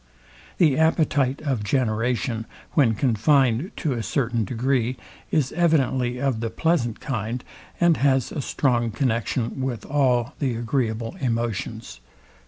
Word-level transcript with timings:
The 0.57 0.79
appetite 0.79 1.43
of 1.43 1.63
generation, 1.63 2.47
when 2.71 2.95
confined 2.95 3.69
to 3.75 3.93
a 3.93 4.01
certain 4.01 4.43
degree, 4.45 4.97
is 5.29 5.51
evidently 5.51 6.19
of 6.19 6.39
the 6.39 6.49
pleasant 6.49 6.99
kind, 6.99 7.43
and 7.79 7.97
has 7.97 8.31
a 8.31 8.41
strong 8.41 8.89
connexion 8.89 9.61
with, 9.61 9.85
all 9.85 10.33
the 10.39 10.55
agreeable 10.55 11.17
emotions. 11.19 11.99